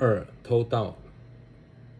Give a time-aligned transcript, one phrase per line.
[0.00, 0.96] 二偷盗。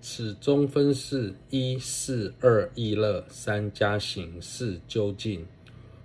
[0.00, 5.46] 此中分四：一四二意乐三加行四究竟。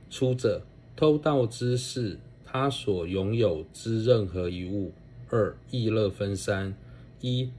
[0.09, 0.61] 出者，
[0.97, 4.91] 偷盗之事他所拥有之任何一物。
[5.29, 6.75] 二意乐分三：
[7.21, 7.49] 一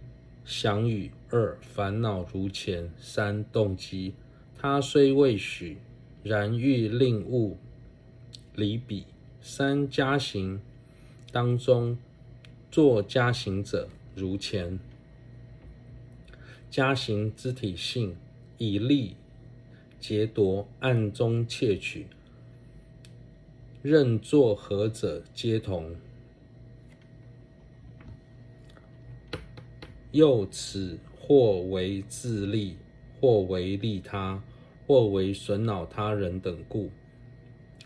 [0.45, 4.13] 想与，二烦恼如前，三动机。
[4.59, 5.79] 他虽未许，
[6.23, 7.57] 然欲令物
[8.55, 9.05] 离彼。
[9.41, 10.61] 三加行
[11.33, 11.97] 当中，
[12.71, 14.79] 作加行者如前。
[16.71, 18.17] 加行之体性，
[18.57, 19.15] 以利
[20.01, 22.07] 劫夺，暗中窃取，
[23.83, 25.95] 任作何者，皆同。
[30.13, 32.79] 又此或为自利，
[33.21, 34.43] 或为利他，
[34.87, 36.91] 或为损恼他人等故，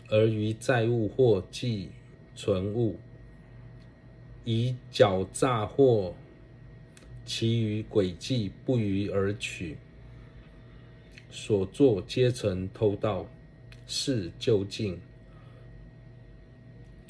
[0.09, 1.89] 而于债物或寄
[2.35, 2.97] 存物，
[4.45, 6.13] 以狡诈或。
[7.23, 9.77] 其余诡计不虞而取，
[11.29, 13.25] 所作皆成偷盗，
[13.87, 14.99] 是究竟。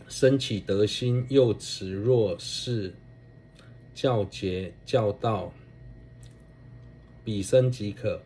[0.08, 2.94] 生起得心，又此若是
[3.96, 5.52] 教詰教道，
[7.24, 8.22] 彼生即可。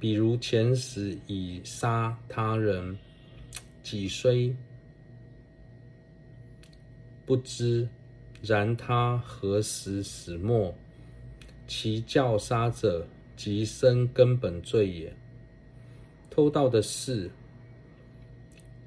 [0.00, 2.98] 比如前时已杀他人，
[3.82, 4.56] 己虽
[7.28, 7.86] 不知。
[8.40, 10.74] 然他何时始末？
[11.66, 15.12] 其教杀者，即生根本罪也。
[16.30, 17.30] 偷盗的是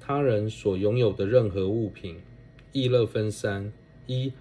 [0.00, 2.20] 他人所拥有的任何物品。
[2.72, 3.72] 意乐分三：
[4.08, 4.32] 一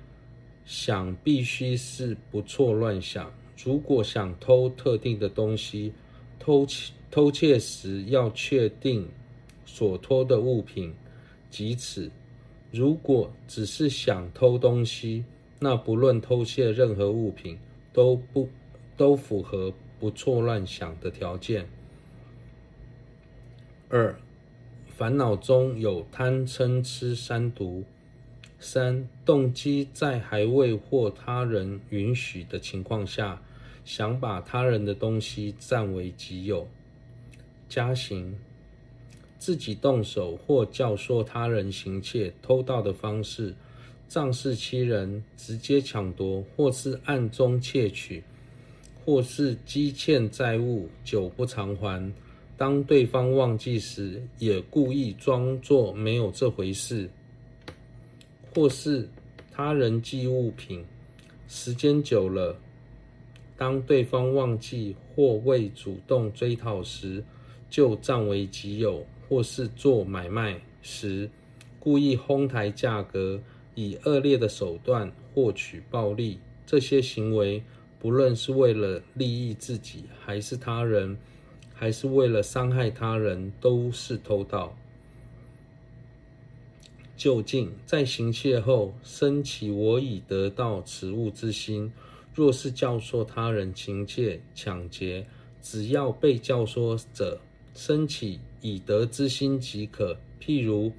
[0.66, 3.32] 想必须是不错乱想。
[3.64, 5.94] 如果想偷特定的东西，
[6.40, 6.66] 偷
[7.12, 9.08] 偷窃时要确定
[9.66, 10.92] 所偷的物品
[11.52, 12.10] 即此。
[12.72, 15.26] 如果只是想偷东西，
[15.60, 17.58] 那不论偷窃任何物品，
[17.92, 18.48] 都不
[18.96, 21.68] 都符合不错乱想的条件。
[23.90, 24.16] 二，
[24.88, 27.84] 烦恼中有贪嗔痴三毒。
[28.58, 33.42] 三，动机在还未获他人允许的情况下，
[33.84, 36.68] 想把他人的东西占为己有。
[37.68, 38.38] 加行。
[39.42, 43.56] 自己动手或教唆他人行窃、偷盗的方式，
[44.08, 48.24] 仗势欺人，直接抢夺，或是暗中窃取，
[49.04, 52.14] 或是积欠债务久不偿还，
[52.56, 57.08] 当对方忘记时，也故意装作没有这回事；
[58.54, 59.10] 或是
[59.52, 60.86] 他人寄物品，
[61.48, 62.56] 时间久了，
[63.58, 67.24] 当对方忘记或未主动追讨时，
[67.72, 69.04] 就占为己有。
[69.32, 71.30] 或是做买卖时，
[71.80, 73.42] 故意哄抬价格，
[73.76, 77.64] 以恶劣的手段获取暴利，这些行为，
[77.98, 81.18] 不论是为了利益自己，还是他人，
[81.74, 84.76] 还是为了伤害他人，都是偷盗。
[87.16, 91.94] 究竟在行窃后，升起我已得到此物之心，
[92.34, 95.26] 若是教唆他人行窃、抢劫，
[95.62, 97.40] 只要被教唆者
[97.74, 98.42] 升起。
[98.62, 100.18] 以德之心即可。
[100.40, 100.92] 譬如，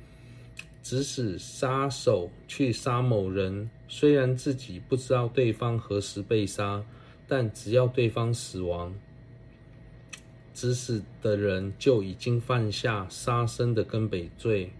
[0.82, 6.84] 指使杀手去杀某人，虽然自己不知道对方何时被杀，
[7.26, 8.94] 但只要对方死亡，
[10.54, 14.70] 指使的人就已经犯下杀生的根本罪。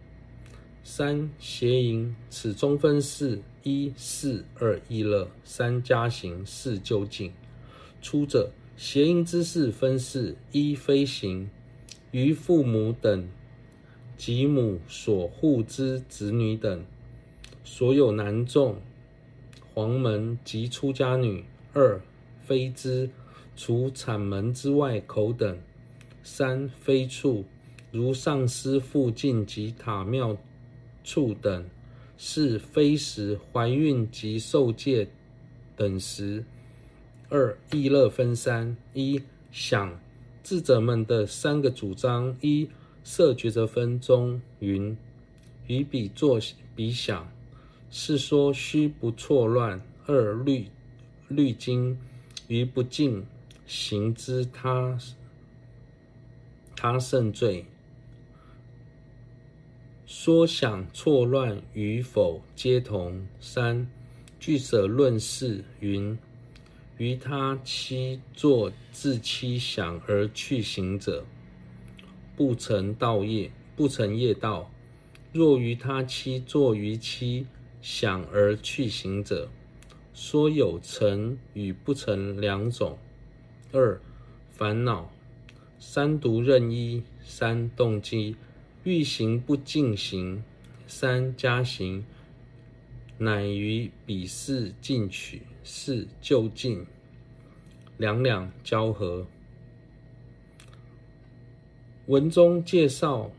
[0.85, 7.33] 三邪淫，此中分四：一四二一乐三加行四究竟。
[8.01, 11.49] 出者邪淫之事分四：一非行。
[12.13, 13.27] 于父母等
[14.19, 16.85] 及母所护之子女等，
[17.65, 18.77] 所有男众、
[19.73, 22.01] 黄门及出家女；二
[22.45, 23.09] 非之，
[23.57, 25.57] 除产门之外口等；
[26.23, 27.47] 三非处，
[27.91, 30.37] 如上师附近及塔庙
[31.03, 31.63] 处等；
[32.19, 35.09] 四非时，怀孕及受戒
[35.75, 36.45] 等时。
[37.31, 39.99] 二意乐分三：一想。
[40.43, 42.69] 智者们的三个主张：一、
[43.05, 44.97] 摄抉择分中云
[45.69, 46.41] ：“于彼作
[46.75, 47.31] 彼想，
[47.91, 50.67] 是说须不错乱。”二、律
[51.29, 51.97] 律经
[52.49, 53.25] 于不净
[53.67, 54.99] 行之他
[56.75, 57.67] 他胜罪，
[60.05, 63.25] 说想错乱与否皆同。
[63.39, 63.87] 三、
[64.41, 66.19] 据舍论事云。
[67.03, 71.25] 于他妻作自妻想而去行者，
[72.37, 74.71] 不成道业，不成业道；
[75.33, 77.45] 若于他妻作于妻
[77.81, 79.51] 想而去行者，
[80.15, 82.97] 说有成与不成两种。
[83.73, 84.01] 二、
[84.53, 85.11] 烦恼。
[85.81, 87.03] 三毒任一。
[87.25, 88.37] 三、动机。
[88.85, 90.45] 欲行不尽行。
[90.87, 92.05] 三、加行。
[93.19, 95.43] 乃于彼四进取。
[95.65, 96.85] 四、就近。
[97.99, 99.25] 两两交合。
[102.07, 103.31] 文中介绍，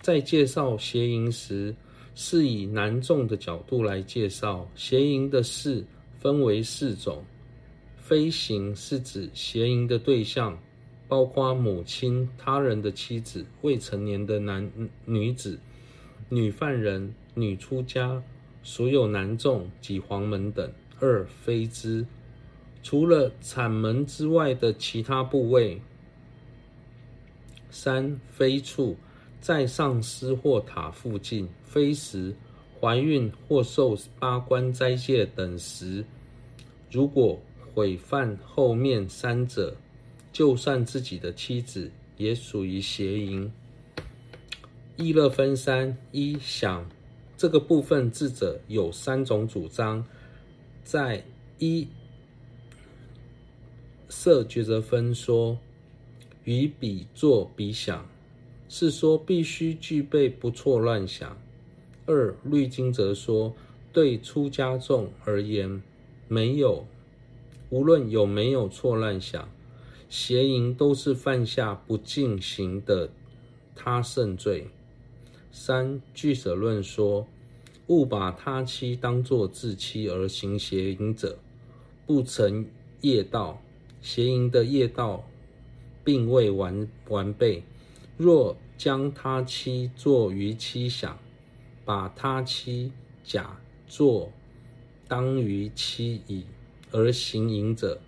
[0.00, 1.74] 在介绍邪淫时，
[2.14, 5.84] 是以男众的角度来介绍邪淫的事，
[6.20, 7.24] 分为四种。
[7.96, 10.56] 非行是指邪淫的对象，
[11.08, 14.70] 包括母亲、他人的妻子、未成年的男
[15.04, 15.58] 女子、
[16.28, 18.22] 女犯人、女出家、
[18.62, 20.70] 所有男众及黄门等。
[21.00, 22.06] 二、非之，
[22.82, 25.80] 除了产门之外的其他部位。
[27.70, 28.96] 三、非处，
[29.40, 32.34] 在上师或塔附近；非时，
[32.80, 36.04] 怀孕或受八关斋戒等时。
[36.90, 37.38] 如果
[37.74, 39.76] 毁犯后面三者，
[40.32, 43.52] 就算自己的妻子也属于邪淫。
[44.96, 46.84] 意乐分三：一、想
[47.36, 50.04] 这个部分智者有三种主张，
[50.90, 51.22] 在
[51.58, 51.86] 一
[54.08, 55.58] 色抉择分说。
[56.44, 58.08] 与彼作比想，
[58.70, 61.36] 是说必须具备不错乱想。
[62.06, 63.54] 二律经则说，
[63.92, 65.82] 对出家众而言，
[66.26, 66.86] 没有
[67.68, 69.46] 无论有没有错乱想，
[70.08, 73.10] 邪淫都是犯下不净行的
[73.76, 74.68] 他胜罪。
[75.52, 77.26] 三俱舍论说，
[77.88, 81.38] 勿把他妻当作自妻而行邪淫者，
[82.06, 82.64] 不成
[83.02, 83.60] 业道，
[84.00, 85.24] 邪淫的业道。
[86.08, 87.62] 并未完完备。
[88.16, 91.18] 若将他妻作于妻想，
[91.84, 92.90] 把他妻
[93.22, 94.32] 假作
[95.06, 96.46] 当于妻已
[96.90, 98.00] 而行淫者，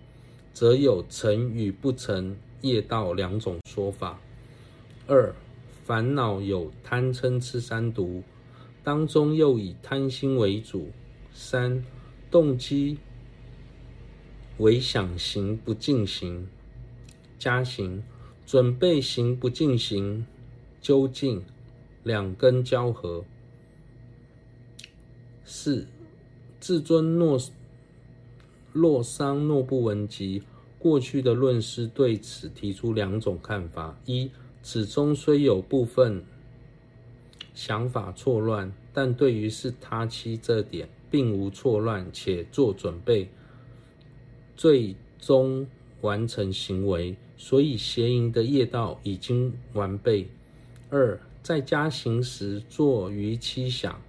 [0.51, 4.19] 则有成与不成业道两种说法。
[5.05, 5.35] 二、
[5.85, 8.23] 烦恼有贪嗔痴三毒，
[8.83, 10.89] 当中又以贪心为主。
[11.33, 11.83] 三、
[12.29, 12.97] 动机
[14.57, 16.47] 为想行不进行。
[17.39, 18.03] 加行，
[18.45, 20.25] 准备行不进行，
[20.81, 21.43] 究竟
[22.03, 23.23] 两根交合。
[25.43, 25.87] 四，
[26.59, 27.39] 至尊洛
[28.73, 30.43] 洛桑诺布文集
[30.77, 34.29] 过去的论师对此提出两种看法：一，
[34.61, 36.23] 此中虽有部分
[37.53, 43.29] 想法错乱，但对于是他妻这点并无错乱，且做准备，
[44.55, 45.67] 最终
[46.01, 47.15] 完成行为。
[47.37, 50.27] 所以邪淫的业道已经完备。
[50.89, 53.99] 二，在加行时作于妻想，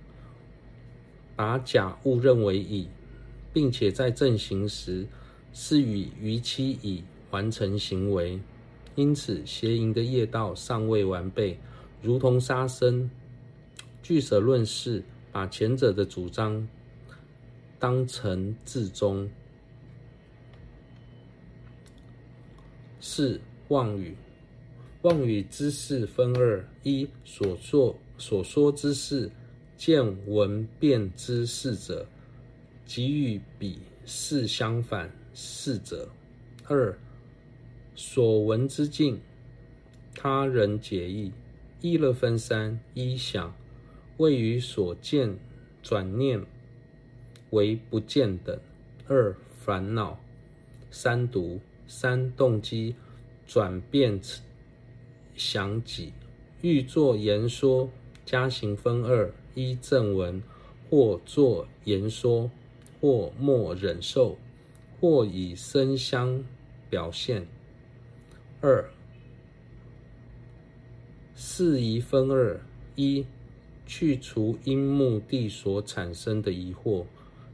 [1.34, 2.88] 把假误认为乙，
[3.52, 5.06] 并且在正行时
[5.54, 8.38] 是与于妻乙完成行为，
[8.94, 11.58] 因此邪淫的业道尚未完备，
[12.02, 13.10] 如同杀生。
[14.02, 16.66] 据舍论事把前者的主张
[17.78, 19.30] 当成至终。
[23.00, 24.16] 四、妄语，
[25.02, 29.30] 妄语之事分二：一、所说所说之事，
[29.76, 32.06] 见闻辨之事者，
[32.86, 36.08] 即与彼事相反事者；
[36.68, 36.96] 二、
[37.94, 39.20] 所闻之境，
[40.14, 41.32] 他人解义。
[41.80, 43.52] 议乐分三：一、想，
[44.22, 45.36] 谓于所见
[45.82, 46.46] 转念
[47.50, 48.56] 为不见等；
[49.08, 50.20] 二、烦恼，
[50.92, 51.60] 三毒。
[51.84, 52.94] 三、动机
[53.46, 54.18] 转变
[55.36, 56.14] 想己，
[56.62, 57.90] 欲作言说，
[58.24, 60.42] 加行分二：一、正文，
[60.88, 62.50] 或作言说，
[62.98, 64.38] 或默忍受，
[65.00, 66.42] 或以身相
[66.88, 67.46] 表现。
[68.62, 68.88] 二、
[71.34, 72.58] 事宜分二：
[72.96, 73.26] 一、
[73.94, 77.04] 去除因目的所产生的疑惑，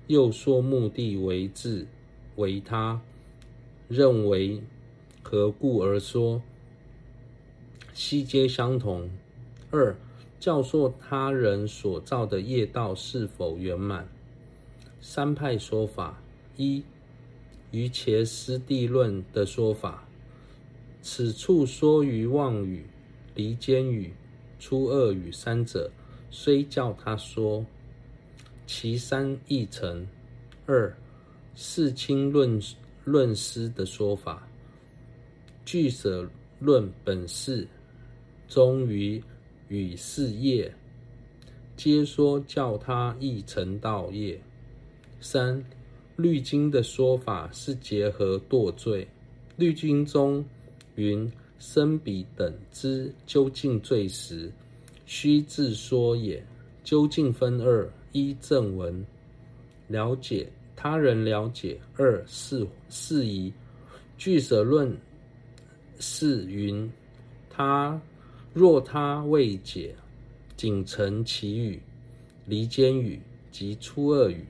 [0.06, 1.84] 又说目的为自
[2.36, 3.00] 为他。
[3.88, 4.62] 认为
[5.20, 6.40] 何故而说，
[7.92, 9.10] 悉皆相同。
[9.72, 9.96] 二、
[10.38, 14.08] 教授他人所造的业道是否圆满。
[15.00, 16.22] 三派说法：
[16.56, 16.84] 一、
[17.72, 20.06] 瑜伽师地论的说法，
[21.02, 22.86] 此处说于妄语、
[23.34, 24.12] 离间语、
[24.60, 25.90] 出恶语三者，
[26.30, 27.64] 虽教他说，
[28.66, 30.06] 其三亦成。
[30.66, 30.96] 二、
[31.54, 32.60] 世亲论。
[33.04, 34.46] 论师的说法，
[35.64, 36.28] 俱舍
[36.60, 37.66] 论本释
[38.46, 39.24] 中于
[39.68, 40.70] 与事业，
[41.74, 44.38] 皆说教他亦成道业。
[45.20, 45.64] 三
[46.16, 49.08] 律经的说法是结合堕罪。
[49.56, 50.44] 律经中
[50.96, 54.52] 云：“生彼等之究竟罪时，
[55.08, 56.40] 须自说也。”
[56.84, 59.04] 究竟分二：一正文，
[59.88, 63.52] 了解他人了解；二释释疑。
[64.16, 64.96] 俱舍论
[66.00, 66.90] 是云：
[67.50, 68.00] 他
[68.54, 69.94] 若他未解，
[70.56, 71.78] 仅成其语、
[72.46, 73.20] 离间语
[73.52, 74.46] 及初二语，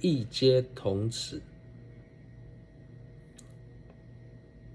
[0.00, 1.38] 亦皆同此。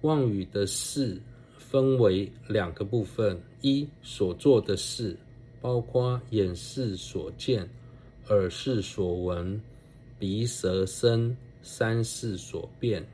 [0.02, 1.20] 妄语的事
[1.58, 5.14] 分为两个部分：一所做的事，
[5.60, 7.70] 包括眼视所见、
[8.30, 9.62] 耳视所闻、
[10.18, 13.06] 鼻舌身三识所辨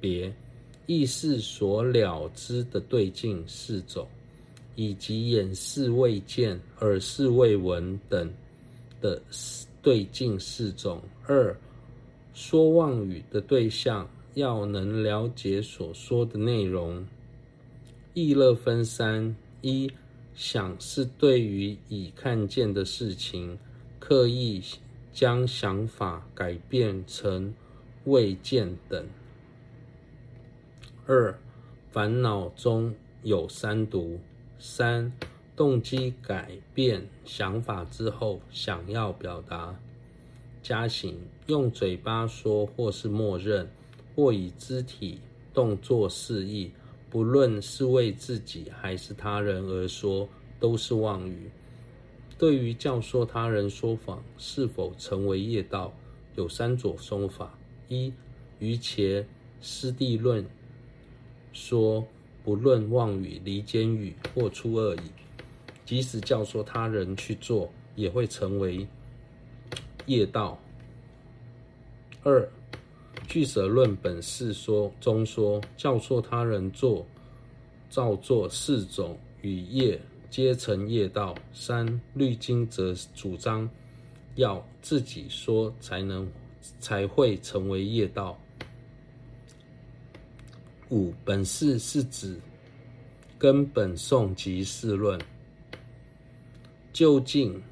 [0.00, 0.32] 别、
[0.86, 4.06] 意识所了知的对境四种，
[4.76, 8.32] 以及眼视未见、耳视未闻等
[9.00, 9.20] 的
[9.82, 11.02] 对境四种。
[11.26, 11.56] 二
[12.34, 14.08] 说妄语的对象。
[14.34, 17.06] 要能了解所说的内容，
[18.14, 19.90] 议乐分三：一
[20.34, 23.58] 想是对于已看见的事情，
[23.98, 24.62] 刻意
[25.12, 27.54] 将想法改变成
[28.04, 29.04] 未见等；
[31.06, 31.38] 二
[31.90, 34.18] 烦恼中有三毒；
[34.58, 35.12] 三
[35.56, 39.74] 动机改变想法之后，想要表达。
[40.62, 43.70] 加行用嘴巴说，或是默认。
[44.14, 45.20] 或以肢体
[45.54, 46.70] 动作示意，
[47.12, 50.26] 不论是为自己还是他人而说，
[50.58, 51.50] 都是妄语。
[52.38, 55.92] 对于教唆他人说谎是否成为业道，
[56.36, 57.52] 有三种说法：
[57.86, 58.14] 一、
[58.60, 59.26] 瑜伽
[59.60, 60.42] 师地论
[61.52, 62.02] 说，
[62.42, 65.10] 不论妄语、离间语或出恶语，
[65.84, 68.88] 即使教唆他人去做，也会成为
[70.06, 70.58] 业道。
[72.22, 72.48] 二、
[73.26, 77.06] 俱舍论本释说中说，教唆他人做、
[77.88, 79.98] 照做四种与业，
[80.28, 81.34] 皆成业道。
[81.52, 83.68] 三律经则主张
[84.34, 86.30] 要自己说才能
[86.78, 88.38] 才会成为业道。
[90.90, 92.38] 五本释是指
[93.38, 95.18] 根本颂及释论，
[96.92, 97.62] 究竟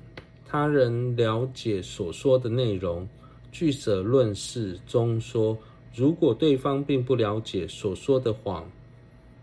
[0.46, 3.06] 他人了解所说的内容。
[3.52, 5.58] 俱舍论释中说，
[5.94, 8.70] 如果对方并不了解所说的谎，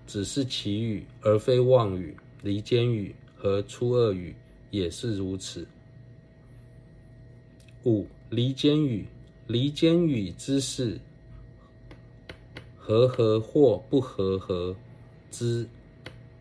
[0.06, 4.34] 只是綺语而非妄语、离间语和出恶语，
[4.72, 5.68] 也是如此。
[7.84, 9.06] 五离间语，
[9.48, 11.00] 离间语之事，
[12.78, 14.76] 和合或不和合
[15.30, 15.68] 之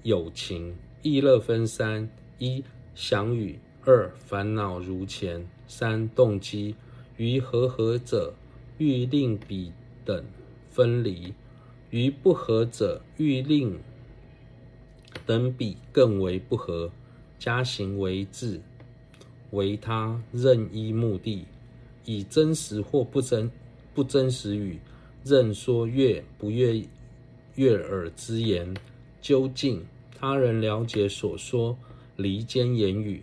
[0.05, 2.09] 友情，议乐分三：
[2.39, 2.63] 一
[2.95, 6.75] 想语；二烦恼如前；三动机。
[7.17, 8.35] 于和合者，
[8.79, 9.73] 欲令彼
[10.05, 10.25] 等
[10.71, 11.33] 分离；
[11.91, 13.79] 于不和者，欲令
[15.25, 16.91] 等彼更为不和。
[17.39, 18.61] 加行为智，
[19.51, 21.45] 为他任一目的，
[22.07, 23.51] 以真实或不真
[23.95, 24.79] 不真实语，
[25.23, 26.83] 任说悦不悦
[27.57, 28.75] 悦耳之言。
[29.21, 29.85] 究竟
[30.19, 31.77] 他人了解所说
[32.17, 33.23] 离间言语，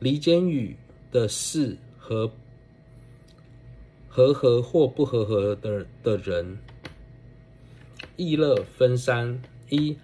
[0.00, 0.76] 离间语
[1.10, 2.30] 的事和。
[4.14, 6.58] 和合或不和合的的人，
[8.14, 9.40] 意乐分三：
[9.70, 9.96] 一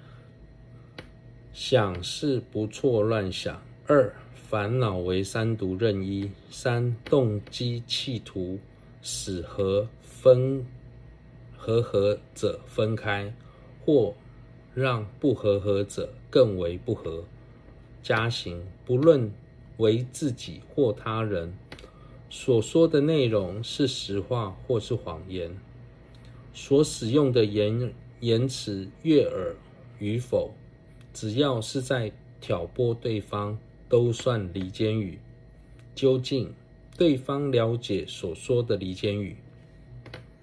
[1.53, 8.59] 想是不错乱想；二烦恼为三毒任一；三动机企图
[9.03, 10.65] 使和分
[11.55, 13.35] 和合者分开，
[13.85, 14.15] 或
[14.75, 17.23] 让不和合者更为不和。
[18.03, 19.31] 加行不论
[19.77, 21.53] 为自己或他人。
[22.31, 25.57] 所说的内容是实话或是谎言，
[26.53, 29.57] 所使用的言言辞悦耳
[29.99, 30.53] 与否，
[31.13, 33.59] 只要是在挑拨对方，
[33.89, 35.19] 都算离间语。
[35.95, 36.53] 究竟
[36.97, 39.37] 对方了解所说的离间语，